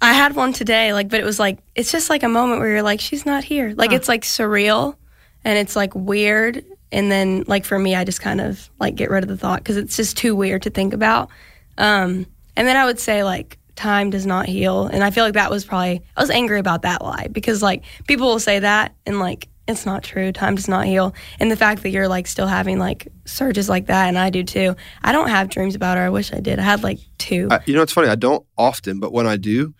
[0.00, 2.70] I had one today, like, but it was like it's just like a moment where
[2.70, 3.74] you're like, she's not here.
[3.76, 3.96] Like Huh.
[3.96, 4.96] it's like surreal,
[5.44, 6.64] and it's like weird.
[6.90, 9.60] And then like for me, I just kind of like get rid of the thought
[9.60, 11.28] because it's just too weird to think about.
[11.76, 12.26] Um,
[12.56, 15.50] and then I would say like time does not heal, and I feel like that
[15.50, 19.20] was probably I was angry about that lie because like people will say that and
[19.20, 20.30] like it's not true.
[20.32, 23.86] Time does not heal, and the fact that you're like still having like surges like
[23.86, 24.76] that, and I do too.
[25.02, 26.04] I don't have dreams about her.
[26.04, 26.58] I wish I did.
[26.58, 27.48] I had like two.
[27.50, 28.08] I, you know, it's funny.
[28.08, 29.74] I don't often, but when I do,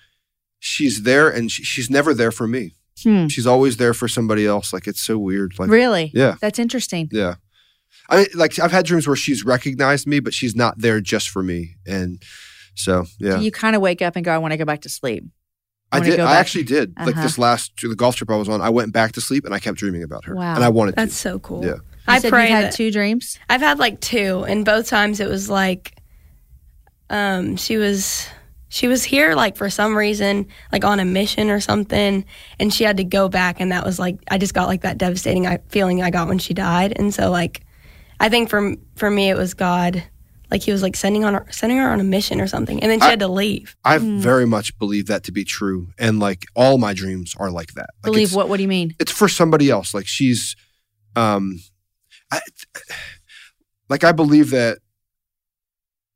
[0.59, 2.75] she's there and she, she's never there for me.
[3.03, 3.29] Hmm.
[3.29, 4.73] She's always there for somebody else.
[4.73, 5.59] Like it's so weird.
[5.59, 6.11] Like, Really?
[6.15, 6.37] yeah.
[6.41, 7.09] That's interesting.
[7.13, 7.35] Yeah.
[8.09, 11.29] I mean, like I've had dreams where she's recognized me, but she's not there just
[11.29, 11.77] for me.
[11.87, 12.23] And
[12.77, 14.89] so, yeah, You kind of wake up and go, I want to go back to
[14.89, 15.25] sleep.
[15.93, 16.21] I I did.
[16.21, 16.95] I actually did.
[16.99, 17.23] Like Uh-huh.
[17.23, 19.59] this last the golf trip I was on, I went back to sleep and I
[19.59, 20.35] kept dreaming about her.
[20.35, 20.55] Wow.
[20.55, 21.19] And I wanted That's to.
[21.19, 21.65] so cool.
[21.65, 21.75] Yeah.
[21.75, 23.39] You I said pray you've had that two dreams.
[23.49, 25.97] I've had like two, and both times it was like,
[27.11, 28.27] um, she was
[28.69, 32.25] she was here like for some reason, like on a mission or something,
[32.59, 34.99] and she had to go back, and that was like I just got like that
[34.99, 37.63] devastating feeling I got when she died, and so like,
[38.21, 40.03] I think for for me it was God,
[40.51, 42.91] like He was like sending on her, sending her on a mission or something, and
[42.91, 43.77] then she I- had to leave.
[43.85, 44.21] I Hmm.
[44.21, 45.89] very much believe that to be true.
[45.99, 47.91] And like all my dreams are like that.
[48.03, 48.49] Like Believe what?
[48.49, 48.95] What do you mean?
[49.01, 49.93] it's for somebody else.
[49.95, 50.57] Like she's,
[51.17, 51.59] um,
[52.31, 52.41] I,
[53.89, 54.79] like I believe that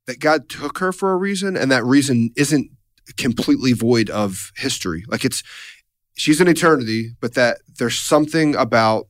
[0.06, 2.70] that God took her for a reason, and that reason isn't
[3.16, 5.04] completely void of history.
[5.08, 5.42] Like it's
[6.16, 9.06] she's in eternity, but that there's something about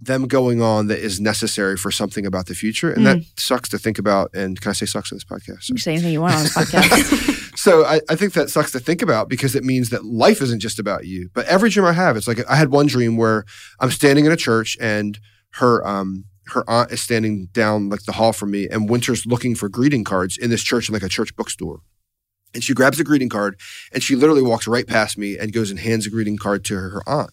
[0.00, 3.78] them going on that is necessary for something about the future, and that sucks to
[3.78, 4.30] think about.
[4.34, 5.70] And can I say sucks on this podcast?
[5.70, 7.56] You say anything you want on this podcast.
[7.58, 10.60] so I, I think that sucks to think about because it means that life isn't
[10.60, 11.30] just about you.
[11.32, 13.44] But every dream I have, it's like I had one dream where
[13.80, 15.18] I'm standing in a church and
[15.52, 19.54] her um her aunt is standing down like the hall from me, and Winter's looking
[19.54, 21.80] for greeting cards in this church in like a church bookstore.
[22.54, 23.58] And she grabs a greeting card
[23.92, 26.74] and she literally walks right past me and goes and hands a greeting card to
[26.76, 27.30] her, her aunt.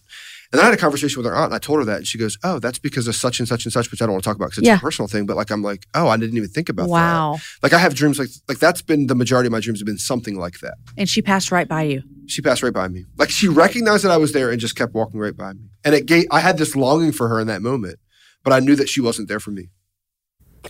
[0.54, 1.96] And then I had a conversation with her aunt and I told her that.
[1.96, 4.12] And she goes, Oh, that's because of such and such and such, which I don't
[4.12, 4.76] want to talk about because it's Yeah.
[4.76, 5.26] a personal thing.
[5.26, 6.90] But like, I'm like, Oh, I didn't even think about that.
[6.90, 7.38] wow.
[7.60, 9.98] Like, I have dreams like, like that's been the majority of my dreams have been
[9.98, 10.74] something like that.
[10.96, 12.02] And she passed right by you.
[12.26, 13.04] She passed right by me.
[13.18, 15.70] Like, she recognized that I was there and just kept walking right by me.
[15.84, 17.98] And it gave, I had this longing for her in that moment,
[18.44, 19.70] but I knew that she wasn't there for me.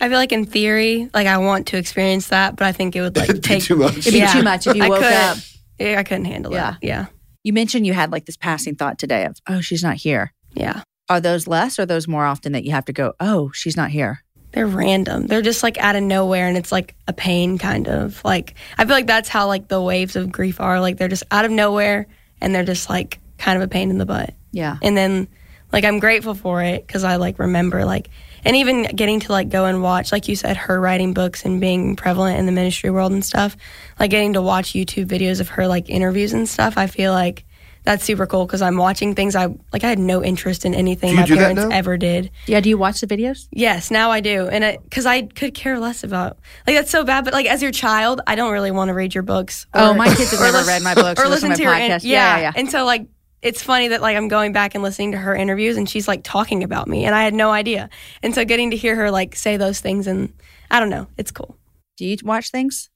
[0.01, 3.03] I feel like in theory, like I want to experience that, but I think it
[3.03, 3.99] would like be take too much.
[3.99, 4.33] It'd be Yeah.
[4.33, 5.38] too much if you I woke couldn't- up.
[5.79, 6.57] Yeah, I couldn't handle it.
[6.57, 6.70] Yeah.
[6.73, 6.79] that.
[6.83, 7.07] Yeah,
[7.45, 10.33] You mentioned you had like this passing thought today of, oh, she's not here.
[10.55, 10.83] yeah.
[11.11, 13.91] Are those less or those more often that you have to go, oh, she's not
[13.91, 14.25] here?
[14.55, 15.27] they're random.
[15.27, 18.25] They're just like out of nowhere and it's like a pain kind of.
[18.25, 20.81] Like I feel like that's how like the waves of grief are.
[20.81, 22.07] Like they're just out of nowhere
[22.41, 24.33] and they're just like kind of a pain in the butt.
[24.53, 24.79] Yeah.
[24.81, 25.27] And then
[25.73, 28.11] like I'm grateful for it cuz I like remember like
[28.45, 31.61] and even getting to like go and watch like you said her writing books and
[31.61, 33.57] being prevalent in the ministry world and stuff.
[33.99, 36.77] Like getting to watch YouTube videos of her like interviews and stuff.
[36.77, 37.45] I feel like
[37.85, 39.85] that's super cool because I'm watching things I like.
[39.85, 42.31] I had no interest in anything my that parents ever did.
[42.47, 43.47] Yeah, do you watch the videos?
[43.51, 47.27] Yes, now I do, and because I could care less about like that's so bad.
[47.27, 49.67] But like as your child, I don't really want to read your books.
[49.75, 52.05] Oh, my kids have never lis- read my books or listen to my your podcast.
[52.05, 52.53] in- Yeah, yeah, yeah.
[52.57, 53.07] And so like
[53.45, 56.23] it's funny that like I'm going back and listening to her interviews, and she's like
[56.25, 57.91] talking about me, and I had no idea.
[58.23, 60.33] And so getting to hear her like say those things, and
[60.71, 61.57] I don't know, it's cool.
[61.97, 62.91] Do you watch things?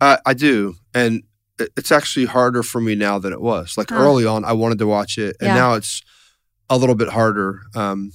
[0.00, 1.22] Uh, I do, and
[1.58, 3.76] it's actually harder for me now than it was.
[3.78, 3.96] Like Huh.
[3.96, 5.54] early on, I wanted to watch it, and Yeah.
[5.54, 6.02] now it's
[6.68, 8.10] a little bit harder um,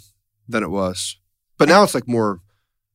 [0.49, 1.17] than it was.
[1.57, 2.39] But now it's like more.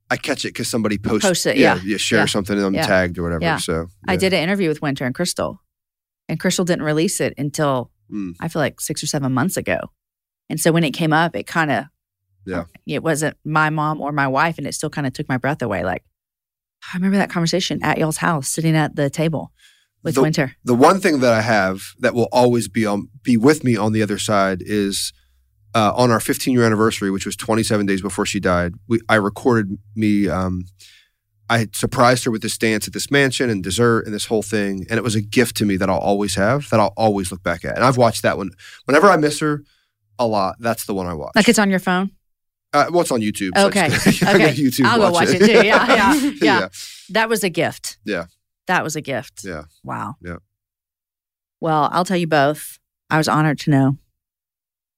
[0.09, 1.81] I catch it because somebody posts, Posts it, yeah.
[1.85, 2.25] yeah, share Yeah.
[2.27, 2.87] something and I'm Yeah.
[2.87, 3.43] tagged or whatever.
[3.43, 3.57] Yeah.
[3.59, 5.61] So I did an interview with Winter and Crystal,
[6.29, 8.33] and Crystal didn't release it until Mm.
[8.41, 9.79] I feel like six or seven months ago.
[10.49, 11.85] And so when it came up, it kind of,
[12.45, 12.65] Yeah.
[12.87, 15.61] it wasn't my mom or my wife, and it still kind of took my breath
[15.63, 15.85] away.
[15.85, 16.05] Like,
[16.93, 19.53] I remember that conversation at y'all's house, sitting at the table
[20.05, 20.53] with The- Winter.
[20.65, 23.93] the one thing that I have that will always be on be with me on
[23.93, 25.13] the other side is
[25.75, 28.75] uh, on our 15 year anniversary, which was 27 days before she died.
[28.89, 30.29] We I recorded me.
[30.29, 30.65] Um,
[31.49, 34.43] I had surprised her with this dance at this mansion and dessert and this whole
[34.43, 37.31] thing, and it was a gift to me that I'll always have, that I'll always
[37.31, 37.77] look back at.
[37.77, 38.51] And I've watched that one
[38.85, 39.63] whenever I miss her
[40.19, 40.57] a lot.
[40.59, 41.33] That's the one I watch.
[41.37, 42.11] Like it's on your phone.
[42.73, 43.51] uh, well, it's on YouTube.
[43.57, 43.87] so Okay.
[43.87, 44.55] Okay.
[44.55, 44.87] YouTube.
[44.87, 45.53] I'll go watch it too.
[45.53, 46.31] Yeah, yeah, yeah.
[46.41, 46.69] yeah.
[47.11, 47.99] That was a gift.
[48.05, 48.27] Yeah.
[48.67, 49.43] That was a gift.
[49.45, 49.65] Yeah.
[49.85, 50.17] Wow.
[50.21, 50.39] Yeah.
[51.61, 52.79] Well, I'll tell you both.
[53.09, 53.99] I was honored to know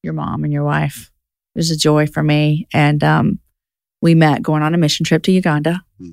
[0.01, 1.11] your mom and your wife.
[1.55, 2.67] It was a joy for me.
[2.73, 3.39] And um,
[4.01, 5.83] we met going on a mission trip to Uganda.
[5.99, 6.11] Hmm.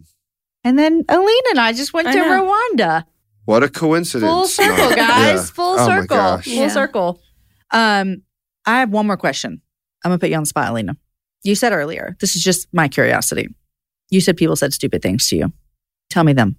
[0.66, 2.42] And then Alena and I just went I to know.
[2.74, 3.04] Rwanda.
[3.44, 4.28] What a coincidence!
[4.28, 4.96] Full circle, No.
[4.96, 5.34] guys.
[5.48, 5.54] Yeah.
[5.54, 6.16] Full Oh my circle.
[6.16, 6.44] gosh.
[6.46, 6.68] Full Yeah.
[6.68, 7.20] circle.
[7.70, 8.22] Um,
[8.66, 9.60] I have one more question.
[10.04, 10.96] I'm gonna put you on the spot, Alena.
[11.44, 13.46] You said earlier, this is just my curiosity.
[14.10, 15.52] You said people said stupid things to you.
[16.10, 16.56] Tell me them.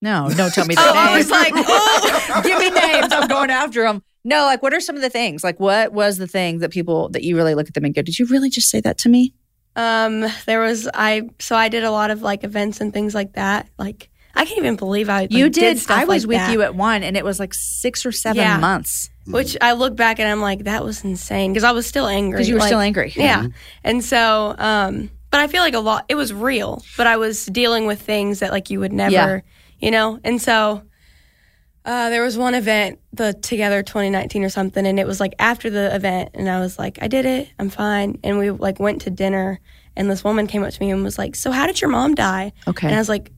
[0.00, 0.96] No, don't tell me the Oh, names.
[0.96, 2.40] I was like, oh.
[2.44, 3.12] give me names.
[3.12, 4.02] I'm going after them.
[4.24, 5.44] No, like what are some of the things?
[5.44, 8.00] Like what was the thing that people that you really look at them and go,
[8.02, 9.34] "Did you really just say that to me?"
[9.78, 13.34] Um, there was I so I did a lot of like events and things like
[13.34, 13.68] that.
[13.78, 15.78] Like I can't even believe I like, you did.
[15.78, 16.52] stuff I was like with that.
[16.52, 18.58] you at one, and it was like six or seven Yeah.
[18.58, 22.06] months which I look back and I'm like that was insane because I was still
[22.06, 23.12] angry because you were Like, still angry.
[23.14, 23.46] Yeah,
[23.84, 27.44] and so um, but I feel like a lot it was real, but I was
[27.46, 29.40] dealing with things that like you would never, Yeah.
[29.80, 30.82] you know, and so.
[31.88, 35.70] Uh, there was one event, the Together 2019 or something, and it was like after
[35.70, 38.18] the event, and I was like, I did it, I'm fine.
[38.22, 39.58] And we like went to dinner,
[39.96, 42.14] and this woman came up to me and was like, So how did your mom
[42.14, 42.52] die?
[42.66, 42.86] Okay.
[42.86, 43.32] And I was like,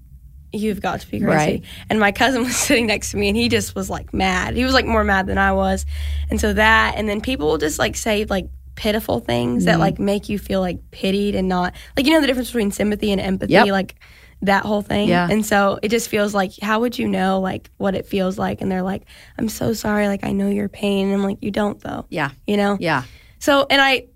[0.53, 1.29] You've got to be crazy.
[1.29, 1.65] Right.
[1.89, 4.57] And my cousin was sitting next to me and he just was like mad.
[4.57, 5.87] He was like more mad than I was.
[6.29, 9.67] And so that, and then people will just like say like pitiful things Mm-hmm.
[9.67, 12.73] that like make you feel like pitied and not like, you know, the difference between
[12.73, 13.69] sympathy and empathy, Yep.
[13.69, 13.95] like
[14.43, 15.09] that whole thing.
[15.09, 15.29] Yeah.
[15.31, 18.61] And so it just feels like, how would you know like what it feels like?
[18.61, 19.05] And they're like,
[19.39, 20.09] I'm so sorry.
[20.09, 21.07] Like, I know your pain.
[21.09, 22.77] And I'm like, you don't though, yeah, you know?
[22.81, 23.05] yeah.
[23.39, 24.07] So, and I,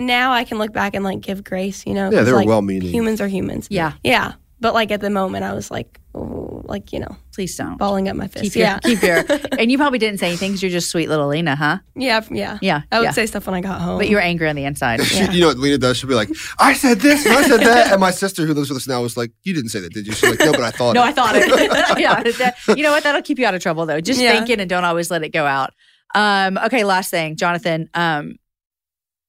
[0.00, 2.10] now I can look back and like give grace, you know?
[2.10, 2.90] Yeah, they're like, well-meaning.
[2.90, 3.66] Humans are humans.
[3.70, 3.94] Yeah.
[4.04, 4.34] Yeah.
[4.60, 7.76] But like at the moment, I was like, oh, like, you know, Please don't.
[7.78, 8.42] balling up my fist.
[8.42, 8.78] Keep your, yeah.
[8.80, 9.24] keep your,
[9.58, 11.78] and you probably didn't say anything because you're just sweet little Lena, huh?
[11.94, 12.22] yeah.
[12.28, 12.58] Yeah.
[12.60, 13.10] Yeah, I would yeah.
[13.12, 13.98] say stuff when I got home.
[13.98, 15.00] But you were angry on the inside.
[15.04, 15.96] She- you know what Lena does?
[15.98, 17.92] She'll be like, I said this and I said that.
[17.92, 20.06] And my sister who lives with us now was like, You didn't say that, did
[20.06, 20.12] you?
[20.12, 20.94] She's like, No, but I thought it.
[20.94, 21.08] No, it.
[21.08, 21.48] I thought it.
[22.00, 23.04] yeah, that- you know what?
[23.04, 24.00] That'll keep you out of trouble though.
[24.00, 24.32] Just Yeah.
[24.32, 25.72] think it and don't always let it go out.
[26.14, 27.88] Um, okay, last thing, Jonathan.
[27.94, 28.36] Um,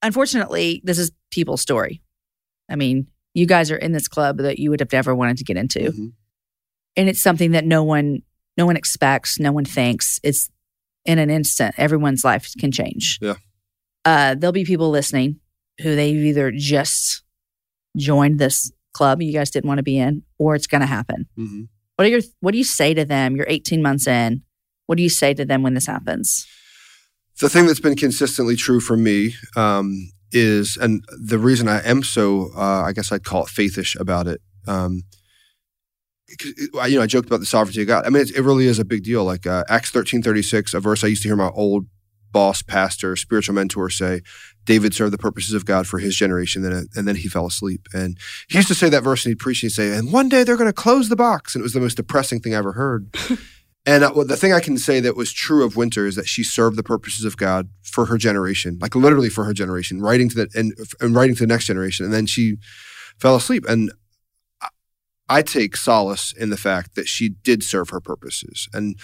[0.02, 2.02] unfortunately, this is people's story.
[2.70, 5.44] I mean, you guys are in this club that you would have never wanted to
[5.44, 6.14] get into, Mhm.
[6.98, 8.24] and it's something that no one,
[8.58, 10.20] no one expects, no one thinks.
[10.24, 10.50] It's
[11.06, 13.20] in an instant, everyone's life can change.
[13.22, 13.36] Yeah.
[14.06, 15.40] Uh, there'll be people listening
[15.82, 17.24] who they've either just
[17.98, 21.28] joined this club you guys didn't want to be in, or it's going to happen.
[21.38, 21.68] Mhm.
[21.96, 23.36] What are your what do you say to them?
[23.36, 24.44] You're 18 months in.
[24.88, 26.46] What do you say to them when this happens?
[27.40, 32.04] The thing that's been consistently true for me um, is, and the reason I am
[32.04, 34.42] so, uh, I guess I'd call it faithish about it.
[34.68, 35.04] Um,
[36.80, 38.06] I- you know, I joked about the sovereignty of God.
[38.06, 39.24] I mean, it, really is a big deal.
[39.24, 41.88] Like uh, Acts thirteen thirty six, a verse I used to hear my old
[42.32, 44.22] boss, pastor, spiritual mentor say,
[44.66, 47.88] David served the purposes of God for his generation, then and then he fell asleep.
[47.94, 50.30] And he used to say that verse and he'd preach and he'd say, and one
[50.30, 51.56] day they're going to close the box.
[51.56, 53.10] And it was the most depressing thing I ever heard.
[53.90, 56.28] and uh, well, the thing I can say that was true of Winter is that
[56.28, 60.30] she served the purposes of God for her generation, like literally for her generation, writing
[60.30, 62.06] to the and, and writing to the next generation.
[62.06, 62.58] And then she
[63.18, 63.66] fell asleep.
[63.68, 63.92] And
[65.28, 68.70] I- take solace in the fact that she did serve her purposes.
[68.74, 68.96] And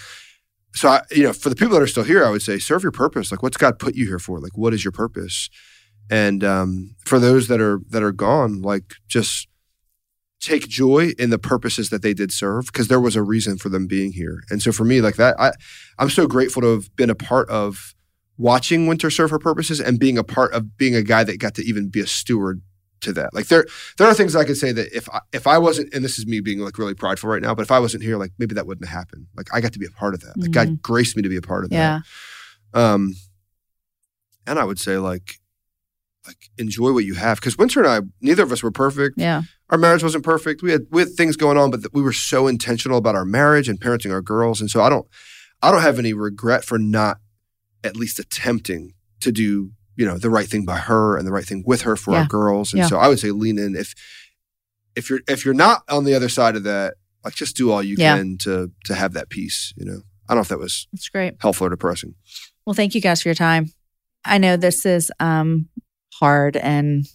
[0.72, 2.84] so, I, you know, for the people that are still here, I would say serve
[2.84, 3.32] your purpose.
[3.32, 4.38] Like, what's God put you here for?
[4.38, 5.50] Like, what is your purpose?
[6.08, 9.48] And um, for those that are that are gone, like just
[10.46, 13.68] take joy in the purposes that they did serve because there was a reason for
[13.68, 14.42] them being here.
[14.50, 15.52] And so for me, like that, I,
[15.98, 17.94] I'm so grateful to have been a part of
[18.38, 21.54] watching Winter serve her purposes and being a part of being a guy that got
[21.56, 22.60] to even be a steward
[23.00, 23.34] to that.
[23.34, 23.66] Like there,
[23.98, 26.26] there are things I could say that if I, if I wasn't, and this is
[26.26, 28.66] me being like really prideful right now, but if I wasn't here, like maybe that
[28.66, 29.26] wouldn't have happened.
[29.36, 30.36] Like I got to be a part of that.
[30.36, 30.72] Like Mm-hmm.
[30.74, 32.00] God graced me to be a part of Yeah.
[32.72, 32.80] that.
[32.80, 33.14] Um,
[34.46, 35.38] and I would say like,
[36.26, 39.14] like enjoy what you have because Winter and I, neither of us were perfect.
[39.18, 39.42] Yeah.
[39.70, 40.62] Our marriage wasn't perfect.
[40.62, 43.24] We had we had things going on, but th- we were so intentional about our
[43.24, 45.06] marriage and parenting our girls, and so I don't,
[45.62, 47.18] I don't have any regret for not
[47.84, 51.44] at least attempting to do you know the right thing by her and the right
[51.44, 52.20] thing with her for Yeah.
[52.20, 52.72] our girls.
[52.72, 52.86] And Yeah.
[52.88, 53.94] so I would say lean in if
[54.94, 57.82] if you're if you're not on the other side of that, like just do all
[57.82, 58.16] you Yeah.
[58.16, 59.72] can to to have that peace.
[59.76, 61.34] You know, I don't know if that was That's great.
[61.40, 62.14] helpful or depressing.
[62.66, 63.72] Well, thank you guys for your time.
[64.24, 65.68] I know this is um,
[66.20, 67.06] hard, and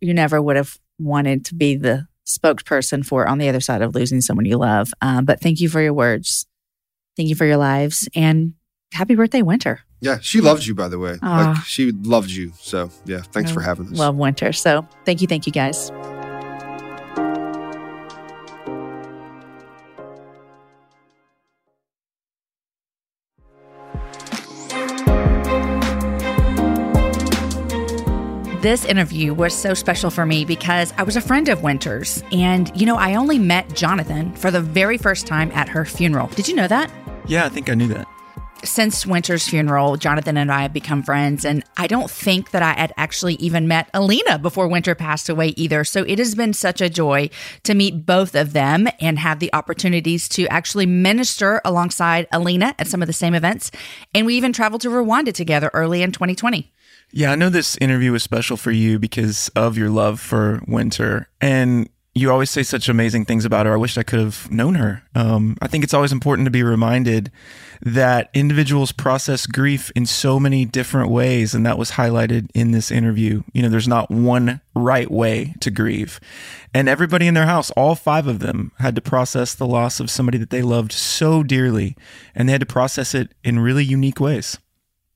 [0.00, 3.94] you never would have wanted to be the spokesperson for on the other side of
[3.94, 4.92] losing someone you love.
[5.00, 6.46] Um, but thank you for your words.
[7.16, 8.54] Thank you for your lives, and
[8.92, 9.80] happy birthday, Winter.
[10.00, 11.18] Yeah, she loved you by the way.
[11.20, 12.52] Like she loved you.
[12.58, 13.98] So yeah, thanks I for having us.
[13.98, 14.52] Love Winter.
[14.52, 15.90] So thank you, thank you, guys.
[28.60, 32.22] This interview was so special for me because I was a friend of Winter's.
[32.30, 36.26] And, you know, I only met Jonathan for the very first time at her funeral.
[36.26, 36.92] Did you know that?
[37.26, 38.06] Yeah, I think I knew that.
[38.64, 42.72] since Winter's funeral, Jonathan and I have become friends, and I don't think that I
[42.72, 45.84] had actually even met Alena before Winter passed away either.
[45.84, 47.30] So it has been such a joy
[47.64, 52.88] to meet both of them and have the opportunities to actually minister alongside Alena at
[52.88, 53.70] some of the same events.
[54.14, 56.72] And we even traveled to Rwanda together early in 2020.
[57.12, 61.28] Yeah, I know this interview was special for you because of your love for Winter.
[61.40, 63.72] And you always say such amazing things about her.
[63.72, 65.02] I wish I could have known her.
[65.14, 67.30] Um, I think it's always important to be reminded
[67.82, 71.54] that individuals process grief in so many different ways.
[71.54, 73.42] And that was highlighted in this interview.
[73.52, 76.20] You know, there's not one right way to grieve.
[76.74, 80.10] And everybody in their house, all five of them, had to process the loss of
[80.10, 81.96] somebody that they loved so dearly.
[82.34, 84.58] And they had to process it in really unique ways.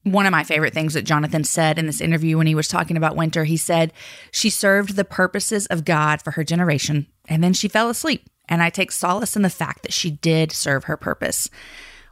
[0.05, 2.97] One of my favorite things that Jonathan said in this interview when he was talking
[2.97, 3.93] about Winter, he said,
[4.31, 8.29] She served the purposes of God for her generation, and then she fell asleep.
[8.47, 11.49] And I take solace in the fact that she did serve her purpose.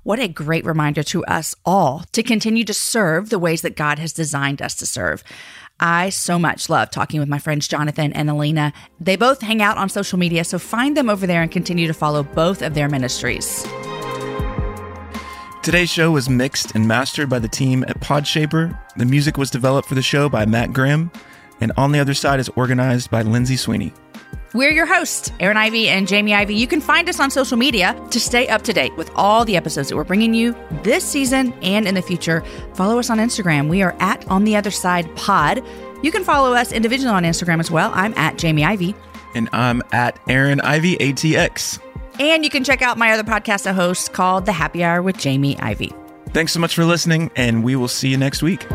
[0.04, 3.98] What a great reminder to us all to continue to serve the ways that God
[3.98, 5.22] has designed us to serve.
[5.78, 8.72] I so much love talking with my friends Jonathan and Alena.
[9.00, 11.94] They both hang out on social media, so find them over there and continue to
[11.94, 13.66] follow both of their ministries.
[15.62, 18.76] Today's show was mixed and mastered by the team at Podshaper.
[18.96, 21.12] The music was developed for the show by Matt Grimm,
[21.60, 23.94] and On the Other Side is organized by Lindsay Sweeney.
[24.54, 26.56] We're your hosts, Aaron Ivey and Jamie Ivey.
[26.56, 29.56] You can find us on social media to stay up to date with all the
[29.56, 32.42] episodes that we're bringing you this season and in the future.
[32.74, 33.68] Follow us on Instagram.
[33.68, 35.64] We are at On the Other Side Pod.
[36.02, 37.92] You can follow us individually on Instagram as well.
[37.94, 38.96] I'm at Jamie Ivey.
[39.36, 41.78] And I'm at Aaron Ivey ATX.
[42.20, 45.16] And you can check out my other podcast I host called The Happy Hour with
[45.18, 45.92] Jamie Ivey.
[46.30, 48.66] Thanks so much for listening, and we will see you next week.